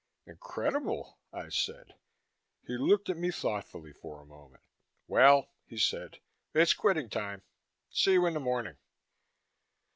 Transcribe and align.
"Incredible!" 0.25 1.19
I 1.31 1.49
said. 1.49 1.93
He 2.65 2.75
looked 2.75 3.07
at 3.11 3.17
me 3.17 3.29
thoughtfully 3.29 3.93
for 3.93 4.19
a 4.19 4.25
moment. 4.25 4.63
"Well," 5.07 5.51
he 5.67 5.77
said, 5.77 6.17
"it's 6.55 6.73
quitting 6.73 7.07
time. 7.07 7.43
See 7.91 8.13
you 8.13 8.25
in 8.25 8.33
the 8.33 8.39
morning." 8.39 8.77